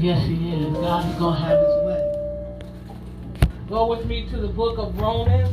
Yes, 0.00 0.26
he 0.26 0.54
is. 0.54 0.72
God 0.78 1.10
is 1.10 1.18
going 1.18 1.34
to 1.34 1.40
have 1.40 1.58
his 1.58 1.76
way. 1.84 2.00
Go 3.68 3.86
with 3.86 4.06
me 4.06 4.26
to 4.30 4.38
the 4.38 4.48
book 4.48 4.78
of 4.78 4.98
Romans. 4.98 5.50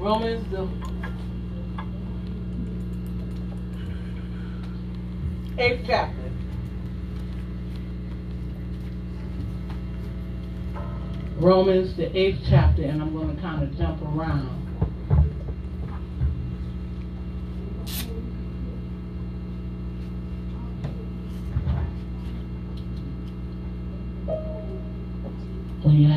Romans, 0.00 0.50
the 0.50 0.66
eighth 5.62 5.84
chapter. 5.86 6.30
Romans, 11.36 11.94
the 11.94 12.18
eighth 12.18 12.40
chapter, 12.48 12.84
and 12.84 13.02
I'm 13.02 13.12
going 13.12 13.36
to 13.36 13.42
kind 13.42 13.62
of 13.62 13.76
jump 13.76 14.00
around. 14.00 14.57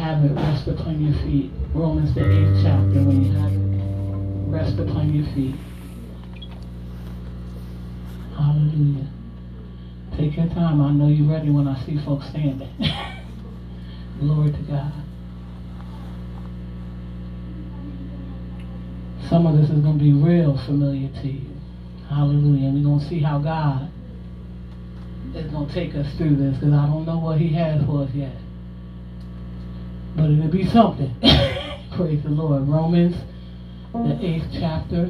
Have 0.01 0.25
it, 0.25 0.33
rest 0.33 0.67
upon 0.67 0.99
your 0.99 1.13
feet. 1.21 1.51
Romans, 1.75 2.15
the 2.15 2.25
eighth 2.25 2.63
chapter, 2.63 3.05
when 3.05 3.23
you 3.23 3.31
have 3.37 3.53
it, 3.53 4.49
rest 4.49 4.79
upon 4.79 5.13
your 5.13 5.25
feet. 5.35 5.55
Hallelujah. 8.35 9.07
Take 10.17 10.35
your 10.37 10.47
time. 10.47 10.81
I 10.81 10.91
know 10.91 11.07
you're 11.07 11.29
ready 11.29 11.51
when 11.51 11.67
I 11.67 11.85
see 11.85 12.03
folks 12.03 12.27
standing. 12.29 12.67
Glory 14.19 14.51
to 14.51 14.61
God. 14.63 14.93
Some 19.29 19.45
of 19.45 19.55
this 19.55 19.69
is 19.69 19.79
going 19.79 19.99
to 19.99 20.03
be 20.03 20.11
real 20.11 20.57
familiar 20.65 21.09
to 21.21 21.27
you. 21.27 21.55
Hallelujah. 22.09 22.67
And 22.67 22.75
we're 22.75 22.89
going 22.89 22.99
to 22.99 23.07
see 23.07 23.21
how 23.21 23.37
God 23.37 23.89
is 25.35 25.49
going 25.51 25.67
to 25.67 25.73
take 25.73 25.93
us 25.93 26.11
through 26.17 26.35
this 26.37 26.55
because 26.55 26.73
I 26.73 26.87
don't 26.87 27.05
know 27.05 27.19
what 27.19 27.37
He 27.37 27.53
has 27.53 27.85
for 27.85 28.03
us 28.03 28.09
yet. 28.13 28.40
But 30.15 30.29
it'll 30.29 30.51
be 30.51 30.65
something. 30.67 31.15
Praise 31.95 32.23
the 32.23 32.29
Lord. 32.29 32.67
Romans, 32.67 33.15
the 33.93 33.99
mm. 33.99 34.23
eighth 34.23 34.47
chapter. 34.53 35.09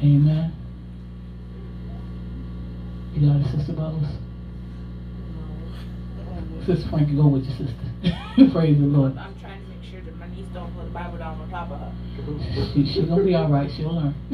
Amen. 0.00 0.52
You 3.14 3.28
got 3.28 3.40
it, 3.40 3.56
Sister 3.56 3.72
Bubbles? 3.72 4.06
Sister 6.66 6.88
Frankie, 6.90 7.14
go 7.16 7.26
with 7.26 7.44
your 7.44 7.56
sister. 7.56 7.74
Praise 8.52 8.78
the 8.78 8.86
Lord. 8.86 9.16
I'm 9.18 9.38
trying 9.40 9.62
to 9.62 9.68
make 9.68 9.90
sure 9.90 10.00
that 10.00 10.16
my 10.16 10.28
niece 10.28 10.46
don't 10.54 10.72
put 10.74 10.84
the 10.84 10.90
Bible 10.90 11.18
down 11.18 11.40
on 11.40 11.50
top 11.50 11.70
of 11.70 11.78
her. 11.80 11.92
She, 12.72 12.86
she's 12.86 13.04
gonna 13.04 13.24
be 13.24 13.34
all 13.34 13.48
right. 13.48 13.70
She'll 13.76 13.94
learn. 13.94 14.14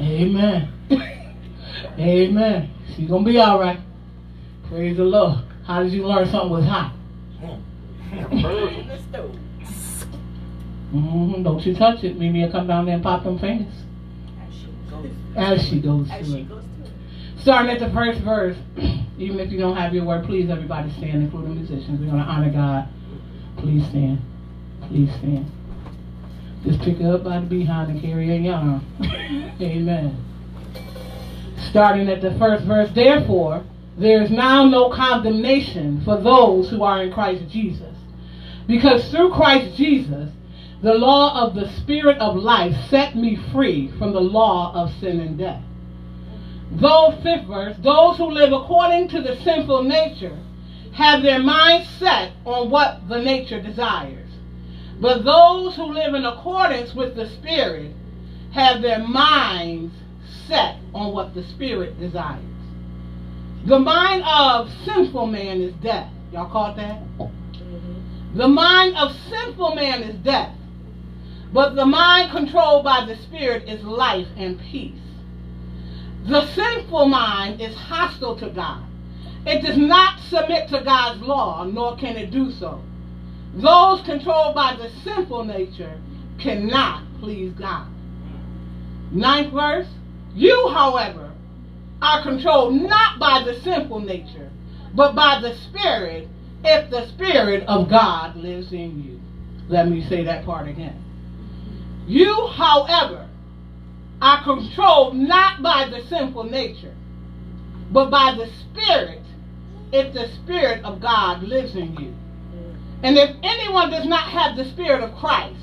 Amen. 0.00 0.72
Amen. 1.98 2.70
She's 2.94 3.08
gonna 3.08 3.24
be 3.24 3.38
all 3.38 3.58
right. 3.58 3.80
Praise 4.68 4.96
the 4.96 5.04
Lord. 5.04 5.51
How 5.66 5.82
did 5.82 5.92
you 5.92 6.06
learn 6.06 6.28
something 6.30 6.50
was 6.50 6.64
hot? 6.64 6.94
Mm-hmm. 10.92 11.42
Don't 11.42 11.64
you 11.64 11.74
touch 11.74 12.04
it. 12.04 12.18
Mimi 12.18 12.44
will 12.44 12.52
come 12.52 12.66
down 12.66 12.84
there 12.84 12.94
and 12.94 13.02
pop 13.02 13.24
them 13.24 13.38
fingers 13.38 13.72
As 14.38 14.54
she 14.54 14.68
goes. 14.90 15.10
as 15.36 15.68
she 15.68 15.80
goes 15.80 16.08
through 16.08 16.24
she 16.24 16.42
goes 16.44 16.64
through 16.76 16.84
it. 16.84 17.40
Starting 17.40 17.70
at 17.72 17.80
the 17.80 17.90
first 17.94 18.20
verse, 18.20 18.56
even 19.18 19.40
if 19.40 19.50
you 19.50 19.58
don't 19.58 19.76
have 19.76 19.94
your 19.94 20.04
word, 20.04 20.26
please 20.26 20.50
everybody 20.50 20.90
stand, 20.92 21.22
including 21.24 21.56
musicians. 21.56 21.98
We're 22.00 22.06
going 22.06 22.18
to 22.22 22.24
honor 22.24 22.52
God. 22.52 22.88
Please 23.58 23.86
stand. 23.88 24.20
Please 24.88 25.10
stand. 25.18 25.50
Just 26.64 26.80
pick 26.82 27.00
up 27.00 27.24
by 27.24 27.40
the 27.40 27.46
behind 27.46 27.90
and 27.90 28.00
carry 28.00 28.36
your 28.36 28.54
arm. 28.54 28.86
Amen. 29.60 30.24
Starting 31.70 32.08
at 32.08 32.20
the 32.20 32.36
first 32.38 32.64
verse, 32.64 32.90
therefore, 32.94 33.64
there 33.96 34.22
is 34.22 34.30
now 34.30 34.64
no 34.64 34.90
condemnation 34.90 36.02
for 36.04 36.20
those 36.20 36.70
who 36.70 36.82
are 36.82 37.02
in 37.02 37.12
Christ 37.12 37.48
Jesus. 37.50 37.96
Because 38.66 39.10
through 39.10 39.32
Christ 39.32 39.76
Jesus, 39.76 40.30
the 40.82 40.94
law 40.94 41.46
of 41.46 41.54
the 41.54 41.68
Spirit 41.76 42.18
of 42.18 42.36
life 42.36 42.74
set 42.88 43.14
me 43.14 43.36
free 43.52 43.92
from 43.98 44.12
the 44.12 44.20
law 44.20 44.72
of 44.74 44.92
sin 44.98 45.20
and 45.20 45.38
death. 45.38 45.62
Though, 46.72 47.18
fifth 47.22 47.46
verse, 47.46 47.76
those 47.80 48.16
who 48.16 48.30
live 48.30 48.52
according 48.52 49.08
to 49.08 49.20
the 49.20 49.36
sinful 49.42 49.84
nature 49.84 50.38
have 50.94 51.22
their 51.22 51.38
minds 51.38 51.88
set 51.98 52.32
on 52.44 52.70
what 52.70 53.08
the 53.08 53.20
nature 53.20 53.60
desires. 53.60 54.28
But 55.00 55.24
those 55.24 55.76
who 55.76 55.92
live 55.92 56.14
in 56.14 56.24
accordance 56.24 56.94
with 56.94 57.14
the 57.14 57.28
Spirit 57.28 57.94
have 58.52 58.82
their 58.82 59.00
minds 59.00 59.94
set 60.46 60.76
on 60.94 61.12
what 61.12 61.34
the 61.34 61.42
Spirit 61.42 61.98
desires. 62.00 62.51
The 63.64 63.78
mind 63.78 64.24
of 64.24 64.70
sinful 64.84 65.26
man 65.26 65.60
is 65.60 65.72
death. 65.74 66.10
Y'all 66.32 66.50
caught 66.50 66.76
that? 66.76 67.02
The 68.34 68.48
mind 68.48 68.96
of 68.96 69.14
sinful 69.28 69.74
man 69.74 70.02
is 70.02 70.16
death. 70.16 70.56
But 71.52 71.74
the 71.74 71.86
mind 71.86 72.30
controlled 72.30 72.82
by 72.82 73.04
the 73.04 73.16
Spirit 73.16 73.68
is 73.68 73.84
life 73.84 74.26
and 74.36 74.58
peace. 74.58 74.98
The 76.24 76.46
sinful 76.54 77.06
mind 77.06 77.60
is 77.60 77.74
hostile 77.74 78.36
to 78.36 78.48
God. 78.48 78.84
It 79.44 79.62
does 79.62 79.76
not 79.76 80.20
submit 80.20 80.68
to 80.68 80.82
God's 80.82 81.20
law, 81.20 81.64
nor 81.64 81.96
can 81.96 82.16
it 82.16 82.30
do 82.30 82.50
so. 82.52 82.80
Those 83.54 84.00
controlled 84.02 84.54
by 84.54 84.76
the 84.76 84.88
sinful 85.02 85.44
nature 85.44 86.00
cannot 86.38 87.02
please 87.20 87.52
God. 87.52 87.88
Ninth 89.10 89.52
verse. 89.52 89.88
You, 90.34 90.68
however, 90.68 91.31
are 92.02 92.22
controlled 92.22 92.74
not 92.74 93.18
by 93.20 93.44
the 93.44 93.60
sinful 93.60 94.00
nature, 94.00 94.50
but 94.94 95.14
by 95.14 95.40
the 95.40 95.54
Spirit, 95.68 96.28
if 96.64 96.90
the 96.90 97.06
Spirit 97.08 97.64
of 97.68 97.88
God 97.88 98.36
lives 98.36 98.72
in 98.72 99.02
you. 99.02 99.20
Let 99.68 99.88
me 99.88 100.04
say 100.08 100.24
that 100.24 100.44
part 100.44 100.68
again. 100.68 101.02
You, 102.06 102.48
however, 102.48 103.28
are 104.20 104.42
controlled 104.42 105.16
not 105.16 105.62
by 105.62 105.88
the 105.88 106.02
sinful 106.08 106.44
nature, 106.44 106.94
but 107.92 108.10
by 108.10 108.34
the 108.36 108.50
Spirit, 108.64 109.22
if 109.92 110.12
the 110.12 110.28
Spirit 110.42 110.84
of 110.84 111.00
God 111.00 111.42
lives 111.44 111.76
in 111.76 111.96
you. 111.96 112.14
And 113.04 113.16
if 113.16 113.30
anyone 113.42 113.90
does 113.90 114.06
not 114.06 114.28
have 114.28 114.56
the 114.56 114.64
Spirit 114.64 115.02
of 115.02 115.16
Christ, 115.18 115.60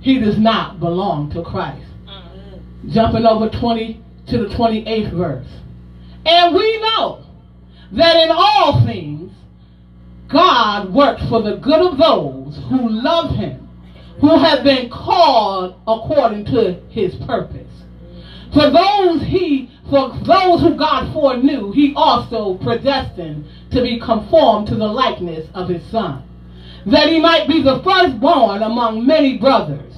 he 0.00 0.18
does 0.18 0.38
not 0.38 0.78
belong 0.78 1.30
to 1.32 1.42
Christ. 1.42 1.88
Mm-hmm. 2.06 2.90
Jumping 2.90 3.26
over 3.26 3.48
20 3.48 4.02
to 4.28 4.38
the 4.38 4.54
28th 4.54 5.12
verse. 5.12 5.48
And 6.26 6.54
we 6.54 6.80
know 6.80 7.24
that 7.92 8.16
in 8.16 8.30
all 8.30 8.84
things, 8.84 9.32
God 10.28 10.92
works 10.92 11.22
for 11.28 11.40
the 11.40 11.56
good 11.56 11.92
of 11.92 11.98
those 11.98 12.60
who 12.68 12.88
love 12.88 13.30
him, 13.36 13.68
who 14.20 14.36
have 14.36 14.64
been 14.64 14.90
called 14.90 15.80
according 15.86 16.46
to 16.46 16.80
his 16.88 17.14
purpose. 17.26 17.70
For 18.52 18.70
those 18.70 19.22
he 19.22 19.70
for 19.88 20.08
those 20.24 20.62
who 20.62 20.74
God 20.74 21.12
foreknew, 21.12 21.70
he 21.70 21.94
also 21.94 22.54
predestined 22.54 23.46
to 23.70 23.82
be 23.82 24.00
conformed 24.00 24.66
to 24.68 24.74
the 24.74 24.86
likeness 24.86 25.48
of 25.54 25.68
his 25.68 25.84
son, 25.92 26.24
that 26.86 27.08
he 27.08 27.20
might 27.20 27.46
be 27.46 27.62
the 27.62 27.80
firstborn 27.84 28.64
among 28.64 29.06
many 29.06 29.38
brothers. 29.38 29.95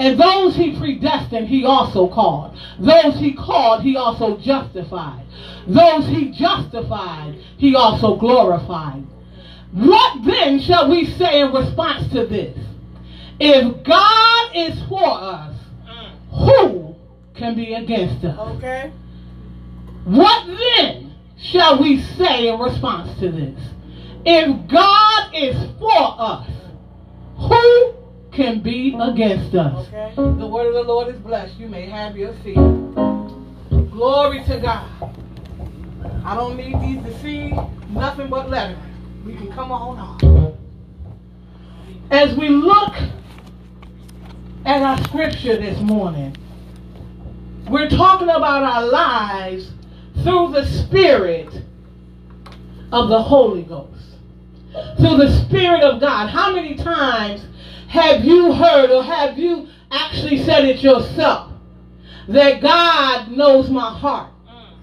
And 0.00 0.18
those 0.18 0.56
he 0.56 0.74
predestined, 0.78 1.46
he 1.46 1.66
also 1.66 2.08
called. 2.08 2.58
Those 2.78 3.18
he 3.18 3.34
called, 3.34 3.82
he 3.82 3.96
also 3.96 4.38
justified. 4.38 5.26
Those 5.66 6.06
he 6.06 6.30
justified, 6.30 7.34
he 7.58 7.76
also 7.76 8.16
glorified. 8.16 9.04
What 9.72 10.24
then 10.24 10.58
shall 10.58 10.88
we 10.88 11.04
say 11.04 11.42
in 11.42 11.52
response 11.52 12.10
to 12.14 12.24
this? 12.24 12.58
If 13.38 13.84
God 13.84 14.50
is 14.54 14.82
for 14.88 15.04
us, 15.04 15.54
who 16.30 16.96
can 17.34 17.54
be 17.54 17.74
against 17.74 18.24
us? 18.24 18.38
Okay. 18.56 18.90
What 20.06 20.46
then 20.46 21.14
shall 21.36 21.78
we 21.78 22.00
say 22.00 22.48
in 22.48 22.58
response 22.58 23.20
to 23.20 23.30
this? 23.30 23.60
If 24.24 24.66
God 24.66 25.34
is 25.34 25.56
for 25.78 26.14
us, 26.18 26.48
who 27.36 27.99
can 28.32 28.60
be 28.60 28.96
against 29.00 29.54
us? 29.54 29.88
Okay. 29.88 30.12
The 30.16 30.46
word 30.46 30.68
of 30.68 30.74
the 30.74 30.82
Lord 30.82 31.08
is 31.14 31.20
blessed. 31.20 31.56
You 31.58 31.68
may 31.68 31.86
have 31.86 32.16
your 32.16 32.34
seat. 32.42 32.54
Glory 33.90 34.44
to 34.44 34.60
God. 34.60 35.14
I 36.24 36.34
don't 36.34 36.56
need 36.56 36.80
these 36.80 37.02
to 37.04 37.20
see 37.20 37.52
nothing 37.90 38.28
but 38.28 38.48
letters. 38.48 38.78
We 39.24 39.34
can 39.34 39.52
come 39.52 39.72
on 39.72 39.98
on. 39.98 40.56
As 42.10 42.36
we 42.36 42.48
look 42.48 42.94
at 44.64 44.82
our 44.82 45.02
scripture 45.04 45.56
this 45.56 45.78
morning, 45.80 46.36
we're 47.68 47.88
talking 47.88 48.28
about 48.28 48.62
our 48.62 48.86
lives 48.86 49.70
through 50.22 50.52
the 50.52 50.66
Spirit 50.66 51.62
of 52.92 53.08
the 53.08 53.22
Holy 53.22 53.62
Ghost. 53.62 53.88
Through 54.98 55.18
the 55.18 55.44
Spirit 55.46 55.82
of 55.82 56.00
God. 56.00 56.28
How 56.28 56.54
many 56.54 56.76
times 56.76 57.44
have 57.90 58.24
you 58.24 58.52
heard 58.52 58.92
or 58.92 59.02
have 59.02 59.36
you 59.36 59.66
actually 59.90 60.44
said 60.44 60.64
it 60.64 60.80
yourself? 60.80 61.52
That 62.28 62.62
God 62.62 63.32
knows 63.32 63.68
my 63.68 63.90
heart. 63.92 64.30
Mm. 64.48 64.76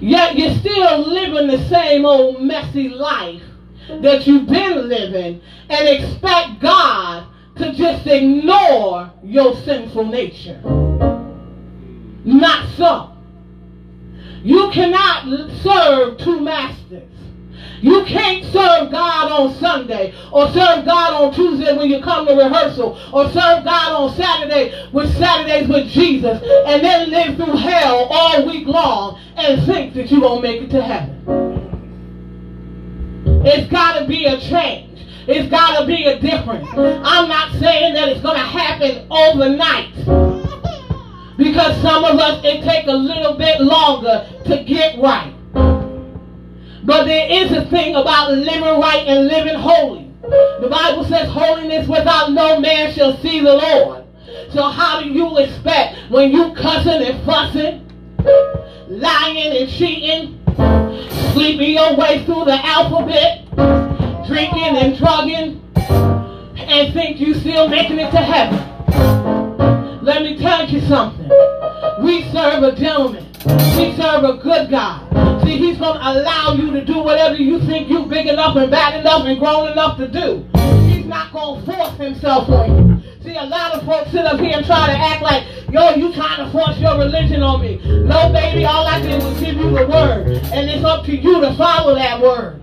Yet 0.00 0.38
you're 0.38 0.54
still 0.54 1.00
living 1.00 1.48
the 1.48 1.68
same 1.68 2.06
old 2.06 2.40
messy 2.40 2.88
life 2.88 3.42
that 3.88 4.24
you've 4.28 4.46
been 4.46 4.88
living 4.88 5.40
and 5.68 5.88
expect 5.88 6.60
God 6.60 7.26
to 7.56 7.72
just 7.72 8.06
ignore 8.06 9.10
your 9.24 9.56
sinful 9.62 10.04
nature. 10.04 10.60
Not 12.24 12.68
so. 12.76 13.16
You 14.44 14.70
cannot 14.70 15.50
serve 15.60 16.18
two 16.18 16.40
masters. 16.40 17.17
You 17.80 18.04
can't 18.04 18.44
serve 18.44 18.90
God 18.90 19.30
on 19.30 19.54
Sunday 19.56 20.14
or 20.32 20.46
serve 20.48 20.84
God 20.84 21.12
on 21.14 21.34
Tuesday 21.34 21.76
when 21.76 21.88
you 21.90 22.02
come 22.02 22.26
to 22.26 22.34
rehearsal 22.34 22.98
or 23.12 23.26
serve 23.26 23.64
God 23.64 23.92
on 23.92 24.16
Saturday 24.16 24.88
with 24.92 25.16
Saturdays 25.16 25.68
with 25.68 25.88
Jesus 25.88 26.42
and 26.66 26.82
then 26.82 27.10
live 27.10 27.36
through 27.36 27.56
hell 27.56 28.08
all 28.10 28.46
week 28.46 28.66
long 28.66 29.20
and 29.36 29.64
think 29.64 29.94
that 29.94 30.10
you're 30.10 30.20
going 30.20 30.42
to 30.42 30.48
make 30.48 30.62
it 30.62 30.70
to 30.70 30.82
heaven. 30.82 31.14
It's 33.44 33.70
got 33.70 34.00
to 34.00 34.06
be 34.06 34.24
a 34.26 34.38
change. 34.40 35.06
It's 35.28 35.48
got 35.50 35.80
to 35.80 35.86
be 35.86 36.04
a 36.06 36.18
difference. 36.18 36.68
I'm 36.72 37.28
not 37.28 37.52
saying 37.60 37.94
that 37.94 38.08
it's 38.08 38.22
going 38.22 38.36
to 38.36 38.42
happen 38.42 39.06
overnight. 39.10 39.94
Because 41.36 41.80
some 41.80 42.02
of 42.04 42.18
us, 42.18 42.40
it 42.44 42.64
take 42.64 42.86
a 42.88 42.92
little 42.92 43.34
bit 43.34 43.60
longer 43.60 44.28
to 44.46 44.64
get 44.64 44.98
right. 44.98 45.37
But 46.84 47.04
there 47.04 47.28
is 47.30 47.52
a 47.52 47.64
thing 47.66 47.96
about 47.96 48.32
living 48.32 48.80
right 48.80 49.06
and 49.06 49.26
living 49.26 49.56
holy. 49.56 50.10
The 50.20 50.68
Bible 50.70 51.04
says 51.04 51.28
holiness 51.28 51.88
without 51.88 52.32
no 52.32 52.60
man 52.60 52.92
shall 52.92 53.16
see 53.18 53.40
the 53.40 53.54
Lord. 53.54 54.04
So 54.52 54.62
how 54.62 55.00
do 55.00 55.08
you 55.08 55.38
expect 55.38 56.10
when 56.10 56.30
you 56.30 56.52
cussing 56.54 57.02
and 57.02 57.24
fussing, 57.24 57.84
lying 58.88 59.56
and 59.56 59.70
cheating, 59.70 60.40
sleeping 61.32 61.72
your 61.72 61.96
way 61.96 62.24
through 62.24 62.44
the 62.44 62.58
alphabet, 62.64 63.44
drinking 64.26 64.76
and 64.76 64.96
drugging, 64.98 65.62
and 65.76 66.92
think 66.92 67.20
you 67.20 67.34
still 67.34 67.68
making 67.68 67.98
it 67.98 68.10
to 68.10 68.18
heaven? 68.18 68.58
Let 70.04 70.22
me 70.22 70.38
tell 70.38 70.68
you 70.68 70.80
something. 70.82 71.28
We 72.02 72.22
serve 72.30 72.62
a 72.62 72.74
gentleman. 72.74 73.27
We 73.46 73.94
serve 73.96 74.24
a 74.24 74.38
good 74.42 74.68
God. 74.70 75.44
See, 75.44 75.58
he's 75.58 75.78
going 75.78 75.98
to 75.98 76.02
allow 76.02 76.54
you 76.54 76.72
to 76.72 76.84
do 76.84 76.98
whatever 76.98 77.36
you 77.36 77.60
think 77.60 77.88
you're 77.88 78.06
big 78.06 78.26
enough 78.26 78.56
and 78.56 78.70
bad 78.70 78.98
enough 79.00 79.24
and 79.26 79.38
grown 79.38 79.70
enough 79.70 79.96
to 79.98 80.08
do. 80.08 80.44
He's 80.88 81.06
not 81.06 81.32
going 81.32 81.64
to 81.64 81.72
force 81.72 81.96
himself 81.98 82.48
on 82.48 82.76
you. 82.76 83.02
See, 83.22 83.36
a 83.36 83.44
lot 83.44 83.74
of 83.74 83.84
folks 83.86 84.10
sit 84.10 84.24
up 84.24 84.40
here 84.40 84.56
and 84.56 84.66
try 84.66 84.86
to 84.86 84.92
act 84.92 85.22
like, 85.22 85.44
yo, 85.70 85.94
you 85.94 86.12
trying 86.14 86.44
to 86.44 86.50
force 86.50 86.78
your 86.78 86.98
religion 86.98 87.42
on 87.42 87.60
me. 87.60 87.76
No, 87.84 88.32
baby, 88.32 88.64
all 88.64 88.86
I 88.86 89.00
did 89.00 89.22
was 89.22 89.38
give 89.38 89.54
you 89.54 89.70
the 89.70 89.86
word. 89.86 90.28
And 90.52 90.68
it's 90.68 90.84
up 90.84 91.04
to 91.04 91.16
you 91.16 91.40
to 91.40 91.54
follow 91.56 91.94
that 91.94 92.20
word. 92.20 92.60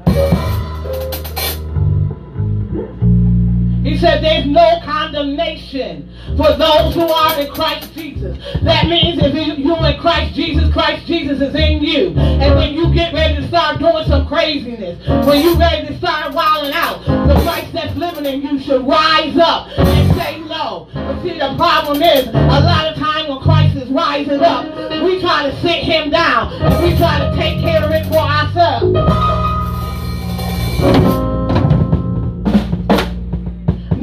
He 3.95 4.01
said 4.01 4.21
there's 4.21 4.45
no 4.45 4.81
condemnation 4.83 6.09
for 6.35 6.51
those 6.57 6.93
who 6.93 7.07
are 7.07 7.39
in 7.39 7.49
Christ 7.49 7.93
Jesus. 7.93 8.37
That 8.63 8.87
means 8.87 9.21
if 9.23 9.33
you're 9.33 9.87
in 9.87 9.99
Christ 10.01 10.35
Jesus, 10.35 10.69
Christ 10.73 11.07
Jesus 11.07 11.39
is 11.39 11.55
in 11.55 11.81
you. 11.81 12.09
And 12.09 12.55
when 12.57 12.73
you 12.73 12.93
get 12.93 13.13
ready 13.13 13.37
to 13.37 13.47
start 13.47 13.79
doing 13.79 14.05
some 14.05 14.27
craziness, 14.27 14.99
when 15.25 15.41
you're 15.41 15.55
ready 15.55 15.87
to 15.87 15.97
start 15.97 16.33
wilding 16.33 16.73
out, 16.73 17.05
the 17.05 17.41
Christ 17.43 17.71
that's 17.71 17.95
living 17.95 18.25
in 18.25 18.41
you 18.41 18.59
should 18.59 18.85
rise 18.85 19.37
up 19.37 19.69
and 19.79 20.13
say 20.17 20.41
no. 20.41 20.89
But 20.93 21.23
see, 21.23 21.39
the 21.39 21.55
problem 21.55 22.01
is, 22.01 22.27
a 22.27 22.31
lot 22.33 22.87
of 22.91 22.97
time 22.97 23.29
when 23.29 23.39
Christ 23.39 23.77
is 23.77 23.89
rising 23.91 24.41
up, 24.41 24.65
we 25.05 25.21
try 25.21 25.49
to 25.49 25.55
sit 25.61 25.83
him 25.83 26.09
down 26.09 26.51
and 26.51 26.83
we 26.83 26.97
try 26.97 27.19
to 27.19 27.33
take 27.37 27.61
care 27.61 27.81
of 27.81 27.91
it 27.91 28.05
for 28.07 28.17
ourselves. 28.17 28.93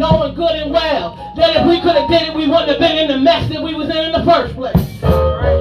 Knowing 0.03 0.35
good 0.35 0.51
and 0.51 0.73
well 0.73 1.15
that 1.37 1.55
if 1.55 1.63
we 1.65 1.81
could 1.81 1.95
have 1.95 2.11
did 2.11 2.23
it, 2.23 2.35
we 2.35 2.49
wouldn't 2.51 2.67
have 2.67 2.81
been 2.81 2.99
in 2.99 3.07
the 3.07 3.19
mess 3.19 3.49
that 3.49 3.63
we 3.63 3.73
was 3.73 3.89
in 3.89 4.11
in 4.11 4.11
the 4.11 4.25
first 4.27 4.53
place. 4.55 4.75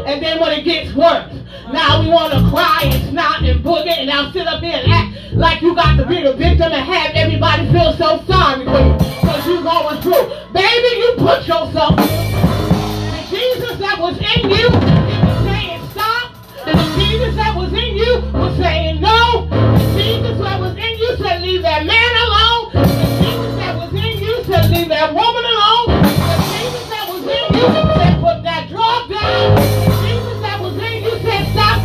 And 0.10 0.18
then 0.18 0.42
when 0.42 0.52
it 0.58 0.66
gets 0.66 0.96
worse, 0.98 1.30
now 1.70 2.02
we 2.02 2.10
want 2.10 2.34
to 2.34 2.42
cry 2.50 2.90
and 2.90 3.10
snot 3.12 3.44
and 3.44 3.64
boogie 3.64 3.94
and 3.94 4.08
now 4.08 4.32
sit 4.32 4.48
up 4.48 4.64
here 4.64 4.82
and 4.82 4.92
act 4.92 5.34
like 5.34 5.62
you 5.62 5.76
got 5.76 5.96
to 5.96 6.08
be 6.08 6.24
the 6.24 6.34
victim 6.34 6.74
and 6.74 6.82
have 6.82 7.12
everybody 7.14 7.70
feel 7.72 7.94
so 7.94 8.18
sorry 8.26 8.66
for 8.66 8.82
you 8.82 8.94
because 8.98 9.46
you 9.46 9.62
going 9.62 10.02
through. 10.02 10.26
Baby, 10.58 10.90
you 10.98 11.14
put 11.22 11.46
yourself 11.46 11.96
The 12.02 13.22
Jesus 13.30 13.78
that 13.78 13.98
was 14.02 14.18
in 14.18 14.50
you, 14.50 14.74
was 14.74 15.46
saying 15.46 15.86
stop. 15.94 16.34
And 16.66 16.80
the 16.80 16.88
Jesus 16.98 17.36
that 17.38 17.54
was 17.56 17.72
in 17.72 17.94
you 17.94 18.26
was 18.34 18.58
saying 18.58 19.02
no. 19.02 19.31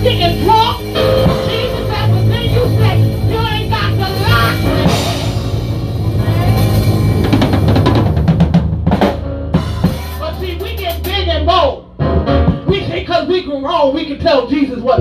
Jesus 0.06 0.38
you 2.53 2.64
you 3.29 3.38
ain't 3.38 3.70
got 3.70 3.91
to 3.91 4.08
lie. 4.23 4.56
But 10.20 10.38
see, 10.38 10.56
we 10.58 10.76
get 10.76 11.03
big 11.03 11.29
and 11.29 11.44
bold. 11.44 11.99
We 12.69 12.81
we 13.26 13.43
wrong, 13.64 13.94
we 13.94 14.06
can 14.06 14.20
tell 14.20 14.47
Jesus 14.49 14.79
what. 14.79 14.99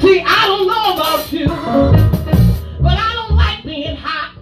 See, 0.00 0.22
I 0.26 0.46
don't 0.46 0.66
know 0.68 0.94
about 0.94 1.32
you, 1.32 1.48
but 2.80 2.96
I 2.98 3.12
don't 3.14 3.36
like 3.36 3.62
being 3.62 3.96
hot 3.96 4.32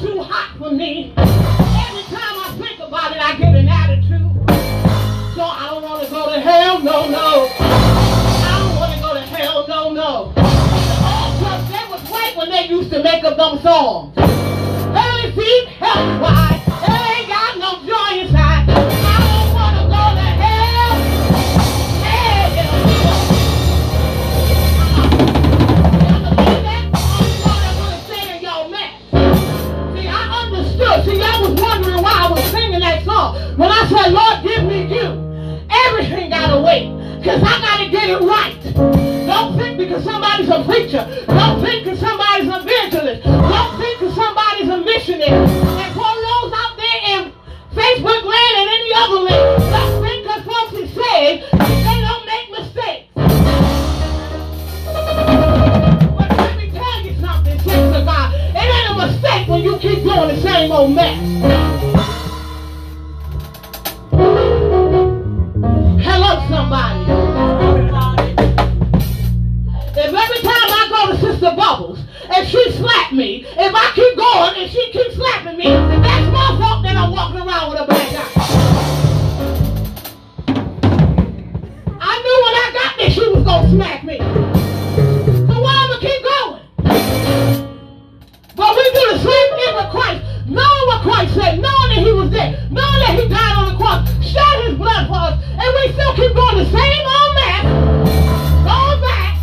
too 0.00 0.20
hot 0.22 0.56
for 0.58 0.70
me. 0.70 1.14
Used 12.76 12.90
to 12.90 13.02
make 13.02 13.22
up 13.22 13.36
them 13.36 13.60
songs. 13.62 14.12
Early 14.18 15.32
feet, 15.32 15.68
hell, 15.78 16.20
why? 16.20 16.60
They 16.86 17.20
ain't 17.20 17.28
got 17.28 17.58
no 17.58 17.86
joy 17.86 18.26
inside. 18.26 18.64
When 33.56 33.70
I 33.70 33.86
said, 33.86 34.12
Lord, 34.12 34.42
give 34.42 34.64
me 34.64 34.92
you, 34.92 35.06
everything 35.70 36.30
got 36.30 36.48
to 36.52 36.60
wait. 36.60 36.90
Because 37.20 37.40
I 37.40 37.60
got 37.60 37.84
to 37.84 37.88
get 37.88 38.10
it 38.10 38.20
right. 38.20 38.60
Don't 39.26 39.56
think 39.56 39.78
because 39.78 40.02
somebody's 40.02 40.48
a 40.48 40.64
preacher. 40.64 41.24
Don't 41.28 41.62
think 41.62 41.84
because 41.84 42.03
was 92.24 92.32
there, 92.32 92.68
knowing 92.70 93.00
that 93.04 93.18
he 93.20 93.28
died 93.28 93.56
on 93.56 93.72
the 93.72 93.76
cross, 93.76 94.08
shed 94.24 94.64
his 94.64 94.78
blood 94.78 95.06
for 95.08 95.14
us, 95.14 95.36
and 95.44 95.68
we 95.76 95.92
still 95.92 96.14
keep 96.16 96.32
doing 96.32 96.56
the 96.56 96.64
same 96.72 97.04
old 97.04 97.34
mess, 97.36 97.64
going 98.64 99.00
back, 99.04 99.36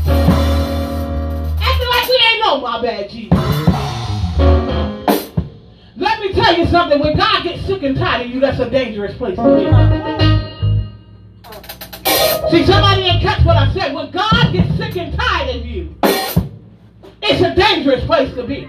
acting 1.61 1.89
like 1.93 2.07
we 2.09 2.17
ain't 2.25 2.41
know 2.43 2.57
my 2.61 2.81
bad 2.81 3.09
Jesus. 3.09 3.37
Let 5.95 6.19
me 6.19 6.33
tell 6.33 6.57
you 6.57 6.65
something, 6.65 6.99
when 6.99 7.15
God 7.15 7.43
gets 7.43 7.65
sick 7.67 7.83
and 7.83 7.95
tired 7.95 8.25
of 8.25 8.31
you, 8.33 8.39
that's 8.39 8.59
a 8.59 8.69
dangerous 8.69 9.15
place 9.17 9.35
to 9.37 9.55
be. 9.55 9.65
See, 12.49 12.65
somebody 12.65 13.03
didn't 13.03 13.21
catch 13.21 13.45
what 13.45 13.55
I 13.55 13.71
said. 13.73 13.93
When 13.93 14.09
God 14.11 14.51
gets 14.51 14.75
sick 14.75 14.97
and 14.97 15.13
tired 15.17 15.55
of 15.55 15.65
you, 15.65 15.95
it's 17.21 17.41
a 17.41 17.55
dangerous 17.55 18.03
place 18.05 18.33
to 18.33 18.43
be. 18.43 18.65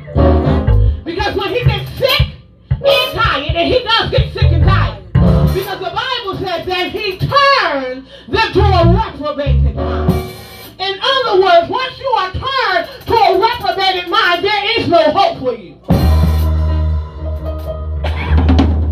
Because 1.04 1.34
when 1.34 1.48
he 1.48 1.64
gets 1.64 1.90
sick 1.98 2.21
and 3.48 3.56
and 3.56 3.68
he 3.68 3.82
does 3.82 4.10
get 4.10 4.32
sick 4.32 4.52
and 4.52 4.64
tired, 4.64 5.04
because 5.12 5.78
the 5.78 5.90
Bible 5.90 6.36
says 6.38 6.66
that 6.66 6.90
he 6.92 7.18
turns 7.18 8.08
them 8.28 8.52
to 8.52 8.60
a 8.60 8.86
reprobated 8.94 9.74
mind. 9.74 10.34
In 10.78 10.98
other 11.00 11.40
words, 11.40 11.68
once 11.68 11.98
you 11.98 12.08
are 12.08 12.32
turned 12.32 12.88
to 13.06 13.14
a 13.14 13.38
reprobated 13.40 14.08
mind, 14.10 14.44
there 14.44 14.80
is 14.80 14.88
no 14.88 15.10
hope 15.10 15.38
for 15.38 15.54
you. 15.54 15.76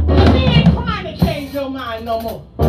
Because 0.06 0.34
he 0.34 0.44
ain't 0.44 0.72
trying 0.72 1.04
to 1.04 1.24
change 1.24 1.54
your 1.54 1.70
mind 1.70 2.04
no 2.04 2.20
more. 2.20 2.59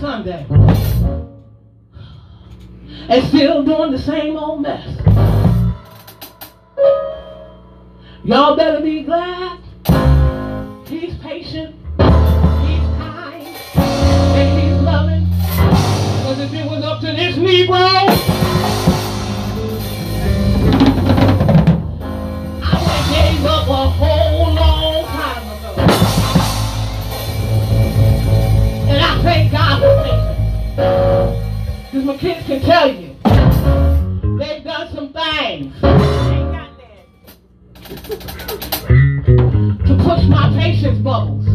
Sunday. 0.00 0.46
And 3.08 3.28
still 3.28 3.64
doing 3.64 3.90
the 3.90 3.98
same 3.98 4.36
old 4.36 4.62
mess. 4.62 4.86
Y'all 8.24 8.56
better 8.56 8.80
be 8.80 9.02
glad. 9.02 9.58
He's 10.86 11.16
patient. 11.16 11.74
He's 11.96 12.86
kind. 12.98 13.46
And 13.74 14.60
he's 14.60 14.80
loving. 14.82 15.24
Because 15.24 16.38
if 16.40 16.52
it 16.54 16.70
was 16.70 16.84
up 16.84 17.00
to 17.00 17.06
this 17.06 17.36
Negro, 17.36 17.74
I 22.62 22.72
would 22.72 22.90
have 22.90 23.08
gave 23.10 23.46
up 23.46 23.68
a 23.68 23.90
whole 23.90 24.17
Kids 32.18 32.46
can 32.46 32.60
tell 32.62 32.88
you, 32.92 33.14
they've 34.38 34.64
done 34.64 34.92
some 34.92 35.12
things 35.12 35.72
Ain't 35.84 36.52
got 36.52 36.70
that. 36.78 37.06
to 39.86 39.96
push 40.02 40.24
my 40.26 40.52
patience 40.58 40.98
bubbles. 40.98 41.46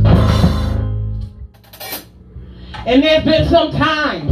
And 2.85 3.03
there's 3.03 3.25
been 3.25 3.49
some 3.49 3.71
times, 3.71 4.29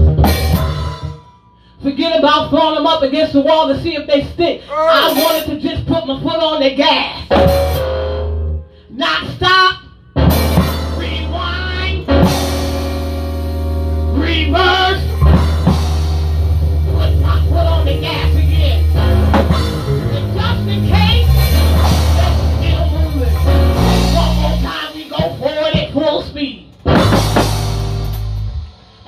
forget 1.83 2.17
about 2.19 2.49
throwing 2.49 2.75
them 2.75 2.87
up 2.87 3.01
against 3.01 3.33
the 3.33 3.41
wall 3.41 3.67
to 3.67 3.81
see 3.81 3.95
if 3.95 4.07
they 4.07 4.23
stick. 4.33 4.61
I 4.71 5.11
wanted 5.13 5.47
to 5.53 5.59
just 5.59 5.85
put 5.85 6.07
my 6.07 6.21
foot 6.21 6.39
on 6.41 6.61
the 6.61 6.73
gas. 6.75 7.29
Not 8.89 9.27
stop, 9.35 9.83
rewind, 10.97 12.07
reverse, 14.17 15.00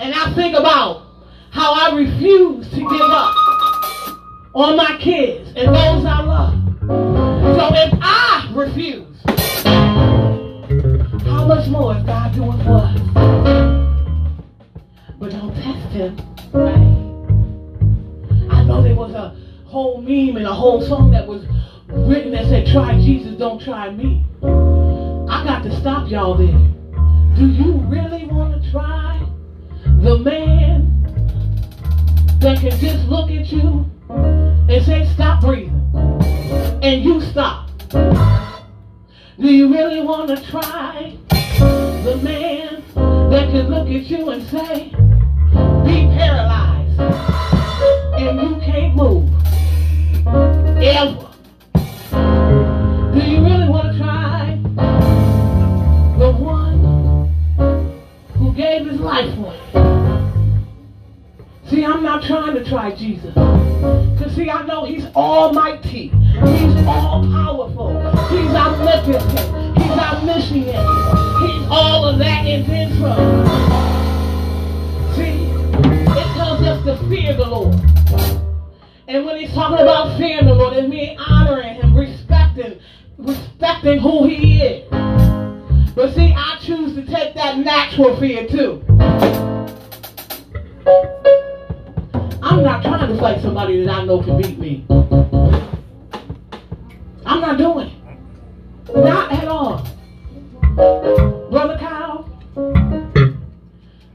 And 0.04 0.14
I 0.14 0.34
think 0.36 0.54
about 0.56 1.08
how 1.52 1.74
I 1.74 1.96
refuse 1.96 2.70
to 2.72 2.76
give 2.76 3.02
up 3.02 3.34
on 4.54 4.76
my 4.76 4.98
kids 5.00 5.50
and 5.56 5.68
those 5.70 6.06
I 6.06 6.22
love. 6.22 6.54
So 6.82 7.70
if 7.74 7.94
I 8.02 8.52
refuse, 8.54 9.22
how 11.24 11.46
much 11.46 11.70
more 11.70 11.96
is 11.96 12.04
God 12.04 12.34
doing 12.34 12.58
for 12.64 12.76
us? 12.84 13.00
But 15.20 15.32
test 15.32 15.94
him. 15.94 16.33
Know 18.74 18.82
there 18.82 18.96
was 18.96 19.14
a 19.14 19.38
whole 19.66 20.02
meme 20.02 20.36
and 20.36 20.48
a 20.48 20.54
whole 20.54 20.82
song 20.82 21.12
that 21.12 21.28
was 21.28 21.46
written 21.90 22.32
that 22.32 22.46
said, 22.46 22.66
try 22.66 23.00
Jesus, 23.00 23.38
don't 23.38 23.62
try 23.62 23.92
me. 23.92 24.26
I 24.42 25.44
got 25.44 25.62
to 25.62 25.80
stop 25.80 26.10
y'all 26.10 26.36
there. 26.36 26.48
Do 27.38 27.46
you 27.46 27.74
really 27.86 28.26
want 28.26 28.64
to 28.64 28.72
try 28.72 29.24
the 30.02 30.18
man 30.18 30.90
that 32.40 32.62
can 32.62 32.72
just 32.80 33.08
look 33.08 33.30
at 33.30 33.52
you 33.52 33.86
and 34.10 34.84
say, 34.84 35.08
stop 35.14 35.42
breathing? 35.42 35.80
And 36.82 37.04
you 37.04 37.22
stop. 37.22 37.70
Do 37.92 39.52
you 39.54 39.72
really 39.72 40.02
want 40.02 40.30
to 40.30 40.44
try 40.50 41.16
the 41.30 42.20
man 42.24 42.82
that 43.30 43.52
can 43.52 43.70
look 43.70 43.88
at 43.88 44.10
you 44.10 44.32
and 44.32 44.44
say, 44.48 44.90
be 45.86 46.08
paralyzed 46.18 46.53
not 97.44 97.58
doing. 97.58 97.92
Not 98.96 99.34
at 99.34 99.48
all. 99.50 99.86
Brother 101.52 101.78
Kyle, 101.78 102.30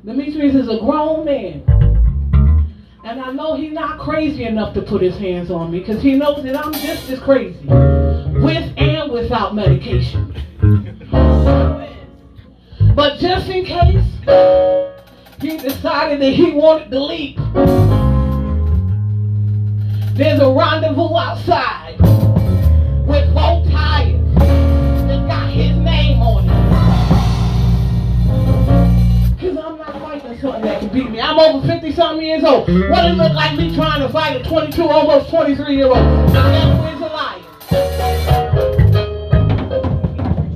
Demetrius 0.02 0.54
is 0.54 0.68
a 0.68 0.78
grown 0.78 1.26
man. 1.26 1.62
And 3.04 3.20
I 3.20 3.30
know 3.32 3.54
he's 3.54 3.72
not 3.72 3.98
crazy 3.98 4.44
enough 4.44 4.72
to 4.74 4.82
put 4.82 5.02
his 5.02 5.16
hands 5.18 5.50
on 5.50 5.70
me 5.70 5.80
because 5.80 6.02
he 6.02 6.14
knows 6.14 6.42
that 6.42 6.56
I'm 6.56 6.72
just 6.72 7.10
as 7.10 7.20
crazy. 7.20 7.66
With 7.66 8.72
and 8.78 9.12
without 9.12 9.54
medication. 9.54 10.34
But 12.94 13.18
just 13.18 13.48
in 13.50 13.64
case 13.66 14.04
he 15.40 15.58
decided 15.58 16.20
that 16.22 16.32
he 16.32 16.52
wanted 16.52 16.90
to 16.90 16.98
leap, 16.98 17.36
there's 20.16 20.40
a 20.40 20.50
rendezvous 20.50 21.14
outside 21.14 21.77
with 23.26 23.70
tires 23.70 24.34
that 24.34 25.26
got 25.26 25.50
his 25.50 25.76
name 25.76 26.22
on 26.22 26.44
it. 26.44 26.50
Because 29.36 29.56
I'm 29.56 29.78
not 29.78 30.00
fighting 30.00 30.38
something 30.40 30.62
that 30.62 30.80
can 30.80 30.88
beat 30.90 31.10
me. 31.10 31.20
I'm 31.20 31.38
over 31.38 31.66
50 31.66 31.92
something 31.92 32.26
years 32.26 32.44
old. 32.44 32.68
What 32.68 33.04
it 33.04 33.14
look 33.14 33.32
like 33.32 33.56
me 33.56 33.74
trying 33.74 34.00
to 34.06 34.08
fight 34.08 34.40
a 34.40 34.44
22, 34.48 34.82
almost 34.82 35.30
23 35.30 35.76
year 35.76 35.86
old? 35.86 35.96
Is 35.96 36.04
a 36.04 37.08
liar. 37.08 37.42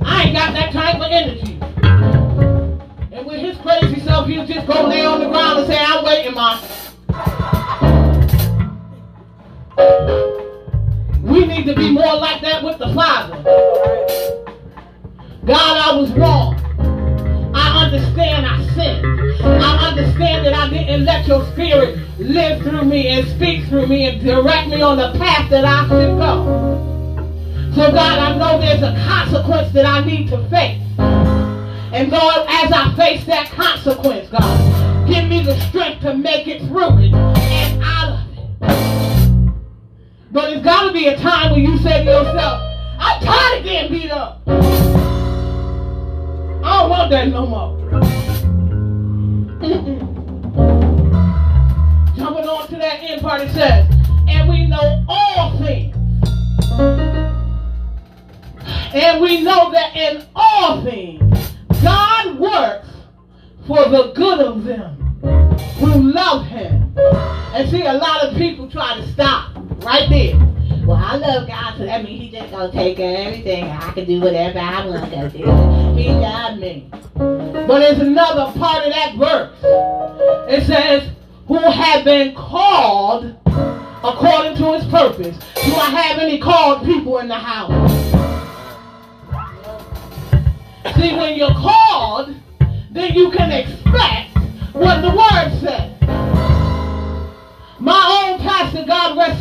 I 0.05 0.23
ain't 0.25 0.35
got 0.35 0.53
that 0.53 0.71
type 0.71 0.95
of 0.95 1.11
energy. 1.11 1.59
And 3.11 3.25
with 3.25 3.39
his 3.39 3.57
crazy 3.57 3.99
self, 4.01 4.27
he'll 4.27 4.45
just 4.45 4.67
go 4.67 4.87
lay 4.87 5.05
on 5.05 5.19
the 5.19 5.27
ground 5.27 5.59
and 5.59 5.67
say, 5.67 5.77
I'm 5.79 6.03
waiting, 6.05 6.33
Mom. 6.33 6.59
More 12.03 12.17
like 12.17 12.41
that 12.41 12.63
with 12.63 12.77
the 12.79 12.93
Father. 12.93 13.41
God, 15.45 15.77
I 15.77 15.95
was 15.95 16.11
wrong. 16.11 16.59
I 17.55 17.85
understand 17.85 18.45
I 18.45 18.61
sinned. 18.73 19.05
I 19.41 19.89
understand 19.89 20.45
that 20.45 20.53
I 20.53 20.69
didn't 20.69 21.05
let 21.05 21.25
your 21.27 21.45
spirit 21.51 21.99
live 22.19 22.61
through 22.61 22.83
me 22.83 23.07
and 23.07 23.27
speak 23.29 23.65
through 23.67 23.87
me 23.87 24.05
and 24.05 24.21
direct 24.21 24.67
me 24.69 24.81
on 24.81 24.97
the 24.97 25.17
path 25.17 25.49
that 25.49 25.63
I 25.63 25.83
should 25.87 26.17
go. 26.17 27.71
So 27.73 27.91
God, 27.91 28.19
I 28.19 28.37
know 28.37 28.59
there's 28.59 28.83
a 28.83 28.93
consequence 29.07 29.71
that 29.73 29.85
I 29.85 30.03
need 30.03 30.27
to 30.29 30.37
face. 30.49 30.81
And 30.97 32.11
Lord, 32.11 32.45
as 32.49 32.71
I 32.71 32.93
face 32.97 33.23
that 33.25 33.49
consequence, 33.51 34.29
God, 34.29 34.83
Give 35.07 35.27
me 35.27 35.43
the 35.43 35.59
strength 35.67 36.01
to 36.03 36.13
make 36.13 36.47
it 36.47 36.61
through 36.61 36.97
it 36.99 37.11
But 40.33 40.51
it's 40.51 40.63
got 40.63 40.87
to 40.87 40.91
be 40.91 41.05
a 41.09 41.15
time 41.15 41.51
when 41.51 41.61
you 41.61 41.77
say 41.77 42.03
to 42.03 42.05
yourself, 42.05 42.59
I'm 42.97 43.21
tired 43.21 43.59
of 43.59 43.63
getting 43.63 43.91
beat 43.91 44.09
up. 44.09 44.41
I 46.65 46.79
don't 46.79 46.89
want 46.89 47.11
that 47.11 47.27
no 47.27 47.45
more. 47.45 47.77
Jumping 52.17 52.47
on 52.49 52.67
to 52.67 52.75
that 52.77 53.03
end 53.03 53.21
part, 53.21 53.41
it 53.41 53.51
says, 53.51 53.87
and 54.27 54.49
we 54.49 54.65
know 54.65 55.05
all 55.07 55.55
things. 55.59 55.95
And 58.95 59.21
we 59.21 59.41
know 59.41 59.69
that 59.71 59.95
in 59.95 60.25
all 60.35 60.83
things, 60.83 61.21
God 61.83 62.39
works 62.39 62.87
for 63.67 63.87
the 63.87 64.13
good 64.15 64.39
of 64.39 64.63
them 64.63 64.95
who 65.77 66.11
love 66.11 66.47
him. 66.47 66.91
And 67.53 67.69
see, 67.69 67.83
a 67.83 67.93
lot 67.93 68.23
of 68.23 68.35
people 68.35 68.67
try 68.67 68.95
to 68.95 69.07
stop 69.11 69.52
right 69.83 70.09
there. 70.09 70.35
Well, 70.85 70.97
I 70.97 71.15
love 71.15 71.47
God, 71.47 71.77
so 71.77 71.85
that 71.85 72.03
means 72.03 72.21
He 72.21 72.29
just 72.37 72.51
gonna 72.51 72.71
take 72.71 72.97
care 72.97 73.13
of 73.13 73.27
everything. 73.27 73.65
I 73.65 73.91
can 73.91 74.05
do 74.05 74.19
whatever 74.19 74.59
I 74.59 74.85
want 74.85 75.11
to 75.11 75.29
do. 75.29 75.45
He 75.95 76.07
got 76.07 76.57
me. 76.59 76.89
But 77.15 77.79
there's 77.79 77.99
another 77.99 78.51
part 78.57 78.85
of 78.85 78.91
that 78.93 79.15
verse. 79.15 79.57
It 80.49 80.65
says, 80.65 81.09
"Who 81.47 81.57
have 81.59 82.03
been 82.03 82.33
called 82.35 83.33
according 84.03 84.57
to 84.57 84.73
His 84.73 84.85
purpose." 84.85 85.37
Do 85.63 85.75
I 85.75 85.89
have 85.89 86.19
any 86.19 86.37
called 86.39 86.83
people 86.85 87.19
in 87.19 87.27
the 87.29 87.35
house? 87.35 87.91
See, 90.97 91.15
when 91.15 91.37
you're 91.37 91.53
called, 91.53 92.35
then 92.91 93.13
you 93.13 93.31
can 93.31 93.51
expect 93.51 94.37
what 94.73 95.01
the 95.01 95.09
Word 95.09 95.59
says. 95.61 95.92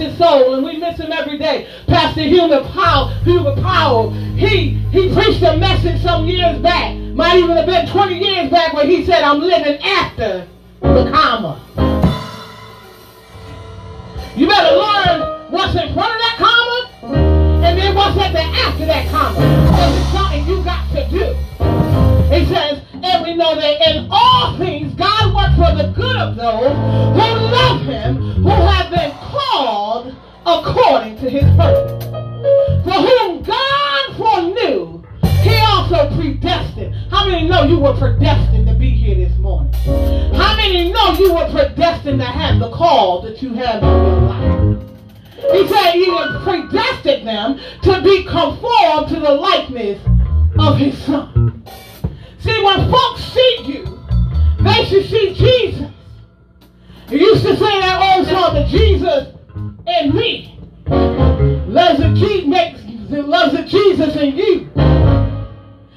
His 0.02 0.18
soul, 0.18 0.54
and 0.54 0.64
we 0.64 0.76
miss 0.76 0.98
him 0.98 1.12
every 1.12 1.38
day. 1.38 1.68
Pastor 1.86 2.22
Hubert 2.22 2.64
Powell, 2.66 3.08
Hubert 3.24 3.56
Powell, 3.62 4.10
he 4.10 4.80
he 4.90 5.12
preached 5.14 5.42
a 5.42 5.56
message 5.56 6.02
some 6.02 6.26
years 6.26 6.58
back, 6.60 6.96
might 6.96 7.36
even 7.38 7.56
have 7.56 7.66
been 7.66 7.86
20 7.88 8.18
years 8.18 8.50
back, 8.50 8.72
where 8.72 8.86
he 8.86 9.04
said, 9.04 9.22
"I'm 9.22 9.40
living 9.40 9.80
after 9.82 10.46
the 10.80 11.10
comma." 11.10 11.60
You 14.34 14.46
better 14.48 14.76
learn 14.76 15.50
what's 15.50 15.74
in 15.74 15.92
front 15.94 16.14
of 16.14 16.20
that 16.24 16.36
comma, 16.38 17.64
and 17.64 17.78
then 17.78 17.94
what's 17.94 18.18
at 18.18 18.32
the 18.32 18.40
after 18.40 18.86
that 18.86 19.08
comma. 19.08 19.38
Because 19.38 19.96
it's 20.00 20.12
something 20.12 20.46
you 20.46 20.64
got 20.64 20.90
to 20.92 21.08
do. 21.10 21.36
He 22.34 22.46
says, 22.46 22.80
and 23.02 23.24
we 23.24 23.34
know 23.34 23.54
that 23.54 23.88
in 23.88 24.08
all 24.10 24.56
things 24.56 24.94
God 24.94 25.34
works 25.34 25.54
for 25.54 25.76
the 25.76 25.92
good 25.92 26.16
of 26.16 26.34
those 26.34 26.72
who 26.72 27.28
love 27.52 27.82
him, 27.82 28.16
who 28.42 28.48
have 28.48 28.90
been 28.90 29.12
according 30.46 31.16
to 31.18 31.30
his 31.30 31.44
purpose. 31.56 32.04
For 32.84 33.00
whom 33.00 33.42
God 33.42 34.16
foreknew, 34.16 35.04
he 35.42 35.56
also 35.58 36.14
predestined. 36.16 36.94
How 37.10 37.28
many 37.28 37.48
know 37.48 37.62
you 37.64 37.78
were 37.78 37.94
predestined 37.94 38.66
to 38.66 38.74
be 38.74 38.90
here 38.90 39.14
this 39.14 39.36
morning? 39.38 39.72
How 40.34 40.56
many 40.56 40.92
know 40.92 41.12
you 41.12 41.34
were 41.34 41.48
predestined 41.50 42.18
to 42.20 42.26
have 42.26 42.58
the 42.58 42.70
call 42.70 43.22
that 43.22 43.42
you 43.42 43.54
have 43.54 43.82
in 43.82 43.88
your 43.88 44.20
life? 44.20 44.78
He 45.52 45.68
said 45.68 45.92
he 45.92 46.06
had 46.06 46.42
predestined 46.42 47.26
them 47.26 47.60
to 47.82 48.02
be 48.02 48.24
conformed 48.24 49.08
to 49.08 49.20
the 49.20 49.32
likeness 49.32 50.00
of 50.58 50.78
his 50.78 50.96
son. 51.04 51.64
See, 52.38 52.62
when 52.62 52.90
folks 52.90 53.22
see 53.24 53.58
you, 53.64 54.04
they 54.60 54.84
should 54.86 55.08
see 55.08 55.34
Jesus. 55.34 55.90
He 57.08 57.18
used 57.18 57.42
to 57.42 57.56
say 57.56 57.80
that 57.80 58.16
old 58.16 58.26
song, 58.26 58.54
the 58.54 58.64
Jesus 58.64 59.34
in 59.86 60.14
me. 60.14 60.58
Loves 60.86 62.00
the 62.00 62.14
Jesus 62.14 62.46
makes 62.46 62.80
loves 63.10 63.52
the 63.54 63.62
Jesus 63.62 64.16
in 64.16 64.36
you. 64.36 64.70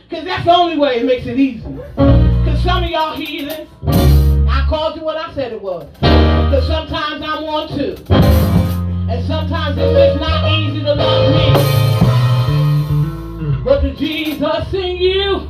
Cause 0.09 0.23
that's 0.23 0.45
the 0.45 0.53
only 0.55 0.77
way 0.77 0.99
it 0.99 1.05
makes 1.05 1.25
it 1.25 1.39
easy. 1.39 1.63
Cause 1.95 2.63
some 2.63 2.83
of 2.83 2.89
y'all 2.89 3.15
heathens, 3.15 3.69
I 4.49 4.65
called 4.69 4.95
you 4.95 5.03
what 5.03 5.17
I 5.17 5.33
said 5.33 5.53
it 5.53 5.61
was. 5.61 5.87
Cause 6.01 6.67
sometimes 6.67 7.23
I 7.23 7.41
want 7.41 7.71
to. 7.71 7.95
And 9.07 9.25
sometimes 9.27 9.77
it's 9.77 10.19
not 10.19 10.51
easy 10.51 10.81
to 10.81 10.93
love 10.93 11.31
me. 11.31 11.53
But 13.63 13.81
the 13.81 13.93
Jesus 13.93 14.73
in 14.73 14.97
you 14.97 15.49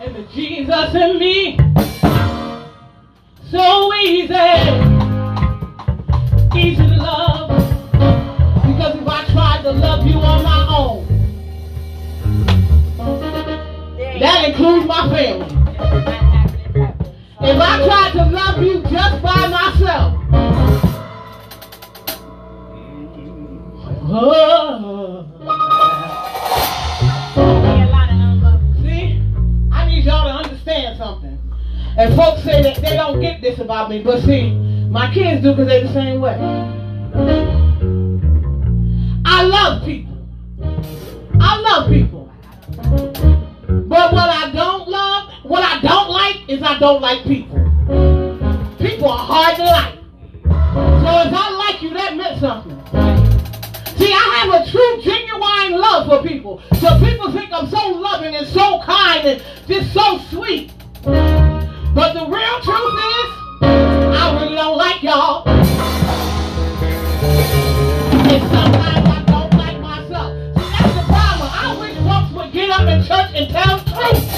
and 0.00 0.14
the 0.16 0.22
Jesus 0.32 0.94
in 0.94 1.18
me. 1.18 1.58
So 3.50 3.94
easy, 3.94 4.87
love. 6.98 7.48
Because 8.66 8.94
if 8.96 9.08
I 9.08 9.24
tried 9.32 9.62
to 9.62 9.72
love 9.72 10.06
you 10.06 10.18
on 10.18 10.42
my 10.42 10.66
own, 10.78 11.06
that 14.20 14.48
includes 14.48 14.86
my 14.86 15.08
family. 15.10 15.54
If 17.40 17.60
I 17.60 17.84
tried 17.86 18.12
to 18.12 18.24
love 18.30 18.62
you 18.62 18.82
just 18.82 19.22
by 19.22 19.46
myself, 19.46 20.14
oh, 24.10 25.24
see, 28.82 29.22
I 29.72 29.86
need 29.88 30.04
y'all 30.04 30.24
to 30.24 30.48
understand 30.48 30.98
something. 30.98 31.38
And 31.96 32.14
folks 32.16 32.42
say 32.42 32.62
that 32.62 32.76
they 32.76 32.96
don't 32.96 33.20
get 33.20 33.40
this 33.40 33.58
about 33.60 33.88
me, 33.88 34.02
but 34.02 34.20
see, 34.22 34.52
my 34.90 35.12
kids 35.12 35.42
do 35.42 35.50
because 35.50 35.68
they're 35.68 35.84
the 35.84 35.92
same 35.92 36.20
way. 36.20 36.36
I 39.24 39.42
love 39.42 39.84
people. 39.84 40.28
I 41.40 41.60
love 41.60 41.88
people. 41.88 42.32
But 43.88 44.12
what 44.12 44.28
I 44.28 44.50
don't 44.52 44.88
love, 44.88 45.32
what 45.42 45.62
I 45.62 45.80
don't 45.80 46.10
like, 46.10 46.48
is 46.48 46.62
I 46.62 46.78
don't 46.78 47.00
like 47.00 47.24
people. 47.24 47.58
People 48.78 49.08
are 49.08 49.18
hard 49.18 49.56
to 49.56 49.64
like. 49.64 49.94
So 50.44 51.28
if 51.28 51.34
I 51.34 51.50
like 51.56 51.82
you, 51.82 51.90
that 51.94 52.16
meant 52.16 52.38
something. 52.40 52.76
See, 53.96 54.12
I 54.12 54.44
have 54.44 54.62
a 54.62 54.70
true, 54.70 55.02
genuine 55.02 55.80
love 55.80 56.06
for 56.06 56.22
people. 56.26 56.62
So 56.80 56.98
people 57.00 57.32
think 57.32 57.52
I'm 57.52 57.68
so 57.68 57.88
loving 57.88 58.36
and 58.36 58.46
so 58.46 58.80
kind 58.82 59.26
and 59.26 59.42
just 59.66 59.92
so 59.92 60.18
sweet. 60.30 60.72
But 61.02 62.12
the 62.12 62.26
real 62.26 62.60
truth 62.60 62.94
is, 62.94 63.28
I 63.62 64.38
really 64.40 64.54
don't 64.54 64.76
like 64.76 65.02
y'all. 65.02 65.67
Church 73.08 73.32
and 73.34 73.48
tell 73.48 73.78
truth. 73.78 74.28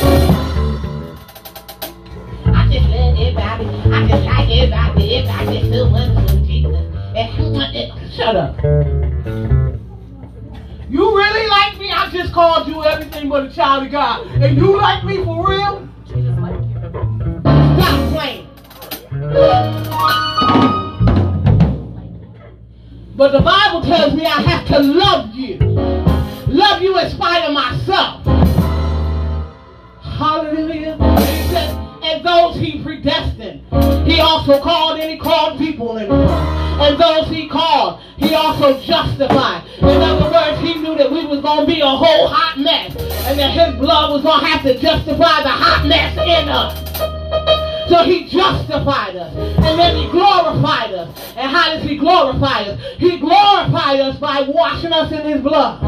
I 2.46 2.68
just 2.70 2.86
love 2.88 3.18
everybody. 3.18 3.66
I 3.66 4.06
just 4.06 4.22
like 4.24 4.48
everybody. 4.48 5.16
Everybody 5.16 5.58
just 5.58 5.72
so 5.72 5.88
wonderful, 5.90 6.38
Jesus. 6.46 6.86
And 7.16 7.28
who 7.34 7.50
want 7.50 7.74
it? 7.74 7.90
Shut 8.14 8.36
up. 8.36 8.56
You 10.88 11.16
really 11.16 11.48
like 11.48 11.78
me? 11.80 11.90
I 11.90 12.08
just 12.12 12.32
called 12.32 12.68
you 12.68 12.84
everything 12.84 13.28
but 13.28 13.46
a 13.46 13.50
child 13.52 13.86
of 13.86 13.90
God. 13.90 14.28
And 14.40 14.56
you 14.56 14.76
like 14.76 15.02
me 15.02 15.16
for 15.24 15.48
real? 15.48 15.88
Stop 16.06 16.22
playing. 18.14 18.46
But 23.16 23.32
the 23.32 23.40
Bible 23.40 23.82
tells 23.82 24.14
me 24.14 24.26
I 24.26 24.42
have 24.42 24.64
to 24.68 24.78
love 24.78 25.34
you. 25.34 25.58
Love 26.46 26.82
you 26.82 26.96
in 26.98 27.10
spite 27.10 27.42
of 27.48 27.52
myself. 27.52 28.24
Hallelujah. 30.20 30.98
He 31.18 31.48
says, 31.48 31.74
and 32.02 32.22
those 32.22 32.54
he 32.56 32.82
predestined. 32.82 33.62
He 34.06 34.20
also 34.20 34.60
called 34.60 35.00
and 35.00 35.10
he 35.10 35.16
called 35.16 35.58
people 35.58 35.96
in. 35.96 36.12
And 36.12 37.00
those 37.00 37.28
he 37.28 37.48
called, 37.48 38.02
he 38.18 38.34
also 38.34 38.78
justified. 38.82 39.66
In 39.78 39.86
other 39.86 40.30
words, 40.30 40.60
he 40.60 40.74
knew 40.74 40.94
that 40.98 41.10
we 41.10 41.24
was 41.24 41.40
going 41.40 41.60
to 41.60 41.66
be 41.66 41.80
a 41.80 41.86
whole 41.86 42.28
hot 42.28 42.58
mess. 42.58 42.94
And 43.24 43.38
that 43.38 43.50
his 43.52 43.80
blood 43.80 44.12
was 44.12 44.22
going 44.22 44.40
to 44.40 44.46
have 44.46 44.62
to 44.64 44.78
justify 44.78 45.42
the 45.42 45.48
hot 45.48 45.86
mess 45.86 46.12
in 46.12 46.48
us. 46.50 47.88
So 47.88 48.04
he 48.04 48.28
justified 48.28 49.16
us. 49.16 49.34
And 49.34 49.78
then 49.78 49.96
he 49.96 50.10
glorified 50.10 50.92
us. 50.92 51.34
And 51.34 51.50
how 51.50 51.72
does 51.72 51.82
he 51.82 51.96
glorify 51.96 52.64
us? 52.64 52.78
He 52.98 53.18
glorified 53.18 54.00
us 54.00 54.18
by 54.18 54.42
washing 54.42 54.92
us 54.92 55.10
in 55.12 55.26
his 55.26 55.40
blood. 55.40 55.80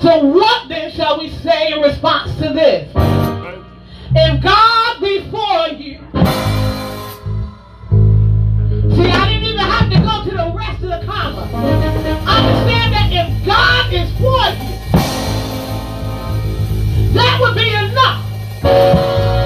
So 0.00 0.24
what 0.24 0.66
then 0.70 0.90
shall 0.90 1.18
we 1.18 1.28
say 1.28 1.72
in 1.72 1.82
response 1.82 2.34
to 2.36 2.48
this? 2.48 3.13
If 4.16 4.42
God 4.42 5.00
be 5.00 5.28
for 5.28 5.68
you, 5.74 5.98
see, 8.94 9.10
I 9.10 9.26
didn't 9.28 9.42
even 9.42 9.58
have 9.58 9.90
to 9.90 9.98
go 9.98 10.22
to 10.22 10.30
the 10.30 10.52
rest 10.56 10.82
of 10.84 10.90
the 10.90 11.02
comma. 11.04 11.42
Understand 12.24 12.92
that 12.94 13.10
if 13.10 13.44
God 13.44 13.92
is 13.92 14.08
for 14.18 14.46
you, 14.62 14.74
that 17.14 17.40
would 17.40 17.54
be 17.56 17.68
enough. 17.74 19.43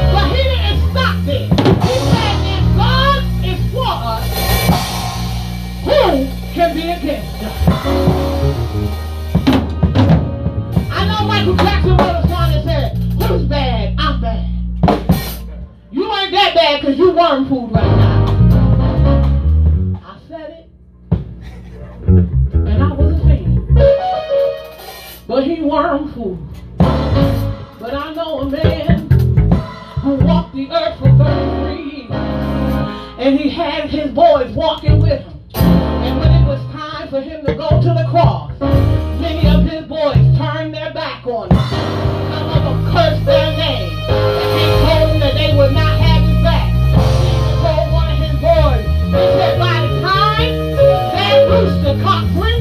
That 51.69 51.97
rooster 52.35 52.58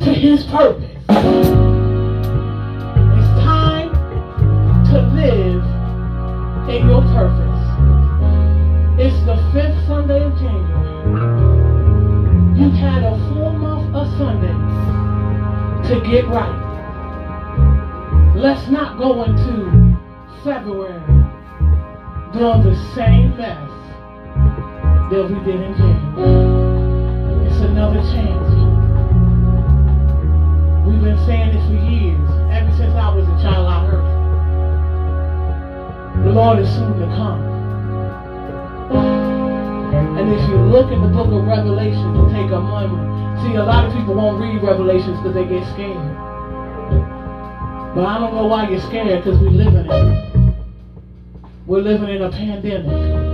to 0.00 0.14
his 0.14 0.44
purpose. 0.44 0.84
It's 3.18 3.32
time 3.44 3.90
to 4.86 5.00
live 5.14 5.64
in 6.70 6.88
your 6.88 7.02
purpose. 7.02 7.60
It's 9.00 9.20
the 9.26 9.36
fifth 9.52 9.86
Sunday 9.86 10.22
of 10.24 10.36
January. 10.38 10.80
You've 12.58 12.74
had 12.74 13.02
a 13.02 13.16
full 13.28 13.52
month 13.52 13.94
of 13.94 14.06
Sundays 14.18 15.88
to 15.88 16.00
get 16.08 16.26
right. 16.28 16.58
Let's 18.36 18.68
not 18.68 18.98
go 18.98 19.24
into 19.24 19.98
February 20.44 21.00
doing 22.32 22.62
the 22.62 22.76
same 22.94 23.36
mess 23.36 23.70
that 25.10 25.28
we 25.28 25.34
did 25.44 25.60
in 25.60 25.74
January. 25.76 27.46
It's 27.46 27.60
another 27.60 28.00
chance. 28.12 28.49
We've 30.90 31.02
been 31.02 31.24
saying 31.24 31.54
this 31.54 31.64
for 31.66 31.78
years. 31.86 32.28
Ever 32.50 32.72
since 32.76 32.92
I 32.94 33.14
was 33.14 33.24
a 33.24 33.36
child, 33.40 33.68
I 33.68 33.86
heard 33.86 34.02
it. 36.18 36.24
The 36.24 36.32
Lord 36.32 36.58
is 36.58 36.68
soon 36.68 36.98
to 36.98 37.06
come. 37.14 37.40
And 40.18 40.28
if 40.32 40.48
you 40.48 40.56
look 40.56 40.90
in 40.90 41.00
the 41.00 41.08
book 41.08 41.28
of 41.32 41.46
Revelation 41.46 42.10
take 42.32 42.50
a 42.50 42.60
moment, 42.60 43.40
see, 43.42 43.54
a 43.54 43.62
lot 43.62 43.84
of 43.84 43.92
people 43.92 44.14
won't 44.14 44.40
read 44.40 44.62
Revelations 44.62 45.16
because 45.18 45.34
they 45.34 45.44
get 45.44 45.64
scared. 45.74 45.96
But 47.94 48.04
I 48.04 48.18
don't 48.18 48.34
know 48.34 48.46
why 48.46 48.68
you're 48.68 48.80
scared 48.80 49.22
because 49.24 49.38
we 49.40 49.50
live 49.50 49.74
in 49.74 49.90
it. 49.90 50.54
We're 51.66 51.82
living 51.82 52.08
in 52.08 52.22
a 52.22 52.30
pandemic. 52.30 53.29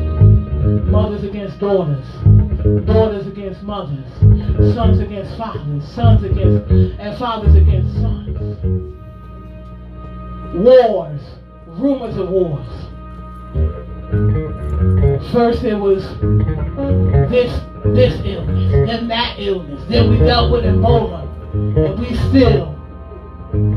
Mothers 0.84 1.24
against 1.24 1.58
daughters. 1.58 2.04
Daughters 2.86 3.26
against 3.26 3.62
mothers. 3.62 4.06
Sons 4.74 5.00
against 5.00 5.36
fathers. 5.36 5.88
Sons 5.88 6.22
against, 6.24 6.70
and 6.70 7.18
fathers 7.18 7.54
against 7.54 7.94
sons. 7.94 8.38
Wars. 10.54 11.20
Rumors 11.66 12.16
of 12.16 12.28
wars. 12.30 12.66
First 15.32 15.64
it 15.64 15.74
was 15.74 16.02
this 17.30 17.60
this 17.94 18.20
illness, 18.24 18.88
then 18.88 19.08
that 19.08 19.36
illness. 19.38 19.82
Then 19.88 20.10
we 20.10 20.18
dealt 20.18 20.52
with 20.52 20.64
Ebola. 20.64 21.22
And 21.52 21.98
we 21.98 22.14
still, 22.28 22.74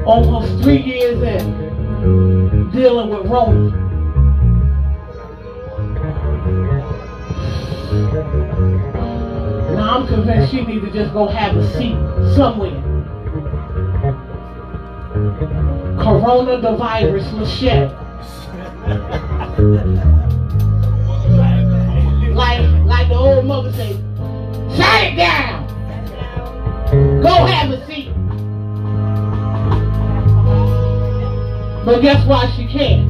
almost 0.06 0.64
three 0.64 0.82
years 0.82 1.22
in, 1.22 2.72
dealing 2.72 3.10
with 3.10 3.26
Rona. 3.28 3.89
Now 8.00 10.00
I'm 10.00 10.08
convinced 10.08 10.52
she 10.52 10.62
need 10.62 10.82
to 10.82 10.92
just 10.92 11.12
go 11.12 11.28
have 11.28 11.58
a 11.58 11.68
seat 11.74 11.96
somewhere. 12.36 12.82
Corona 16.02 16.62
the 16.62 16.76
virus 16.78 17.30
machete. 17.34 17.94
Like 22.34 22.62
like 22.86 23.10
the 23.10 23.16
old 23.16 23.46
mother 23.46 23.72
say, 23.74 23.98
shut 24.78 25.04
it 25.04 25.16
down. 25.18 25.68
Go 27.22 27.46
have 27.46 27.72
a 27.72 27.86
seat. 27.86 28.14
But 31.86 32.02
guess 32.02 32.26
why 32.26 32.50
she 32.56 32.66
can't? 32.66 33.08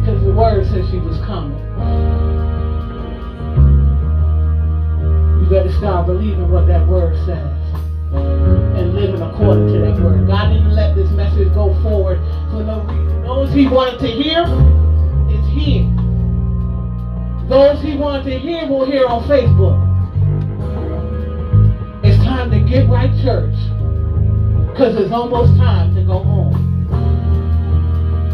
Because 0.00 0.22
the 0.22 0.32
word 0.32 0.64
says 0.66 0.88
she 0.90 0.98
was 0.98 1.18
coming. 1.18 1.63
Better 5.54 5.72
start 5.74 6.06
believing 6.06 6.50
what 6.50 6.66
that 6.66 6.84
word 6.84 7.14
says 7.24 7.46
and 8.12 8.92
living 8.92 9.22
according 9.22 9.68
to 9.68 9.78
that 9.78 10.00
word. 10.02 10.26
God 10.26 10.48
didn't 10.48 10.74
let 10.74 10.96
this 10.96 11.08
message 11.10 11.54
go 11.54 11.80
forward 11.80 12.18
for 12.50 12.64
no 12.64 12.80
reason. 12.80 13.22
Those 13.22 13.52
he 13.52 13.68
wanted 13.68 14.00
to 14.00 14.08
hear 14.08 14.42
is 15.30 15.46
here. 15.54 15.84
Those 17.48 17.80
he 17.84 17.96
wanted 17.96 18.24
to 18.24 18.36
hear 18.36 18.66
will 18.66 18.84
hear 18.84 19.06
on 19.06 19.22
Facebook. 19.28 19.78
It's 22.04 22.20
time 22.24 22.50
to 22.50 22.58
get 22.58 22.88
right, 22.88 23.14
church, 23.22 23.54
because 24.72 24.96
it's 24.96 25.12
almost 25.12 25.56
time 25.56 25.94
to 25.94 26.02
go 26.02 26.18
home. 26.18 26.56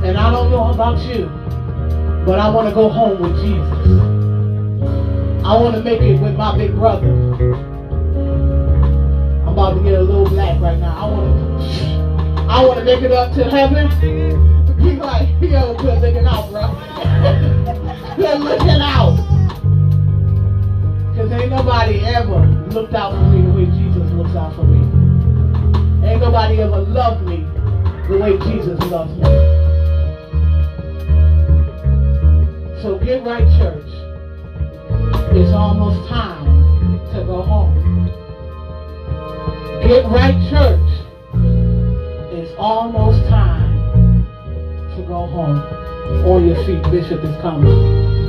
And 0.03 0.17
I 0.17 0.31
don't 0.31 0.51
know 0.51 0.71
about 0.71 0.99
you, 1.03 1.27
but 2.25 2.39
I 2.39 2.49
want 2.49 2.71
to 2.71 2.75
go 2.75 2.89
home 2.89 3.21
with 3.21 3.37
Jesus. 3.43 4.10
I 5.51 5.61
want 5.61 5.75
to 5.75 5.83
make 5.83 6.01
it 6.01 6.21
with 6.21 6.37
my 6.37 6.57
big 6.57 6.73
brother. 6.77 7.11
I'm 7.11 7.49
about 9.49 9.75
to 9.75 9.83
get 9.83 9.95
a 9.95 10.01
little 10.01 10.29
black 10.29 10.61
right 10.61 10.79
now. 10.79 10.97
I 10.97 11.11
want 11.11 11.27
to, 11.27 12.47
I 12.49 12.65
want 12.65 12.79
to 12.79 12.85
make 12.85 13.03
it 13.03 13.11
up 13.11 13.35
to 13.35 13.43
heaven. 13.51 13.89
Be 14.77 14.95
like, 14.95 15.29
yo, 15.41 15.75
good 15.77 16.01
looking 16.03 16.25
out, 16.25 16.53
bro. 16.53 16.71
good 18.17 18.41
looking 18.41 18.81
out. 18.81 19.17
Cause 21.17 21.33
ain't 21.33 21.51
nobody 21.51 21.99
ever 21.99 22.47
looked 22.71 22.95
out 22.95 23.11
for 23.11 23.27
me 23.31 23.43
the 23.43 23.51
way 23.51 23.67
Jesus 23.67 24.09
looks 24.13 24.37
out 24.37 24.55
for 24.55 24.63
me. 24.63 24.79
Ain't 26.07 26.21
nobody 26.21 26.61
ever 26.61 26.79
loved 26.79 27.27
me 27.27 27.39
the 28.09 28.19
way 28.23 28.39
Jesus 28.53 28.79
loves 28.85 29.11
me. 29.17 29.25
So 32.83 33.01
get 33.05 33.25
right, 33.25 33.49
church. 33.59 33.90
It's 35.33 35.53
almost 35.53 36.09
time 36.09 36.45
to 37.15 37.25
go 37.25 37.43
home. 37.43 38.07
Get 39.87 40.05
right, 40.11 40.35
church. 40.51 40.91
It's 42.33 42.53
almost 42.59 43.29
time 43.29 44.27
to 44.97 45.03
go 45.07 45.27
home. 45.27 45.59
On 46.27 46.45
your 46.45 46.57
feet, 46.67 46.83
Bishop 46.91 47.23
is 47.23 47.41
coming. 47.41 48.20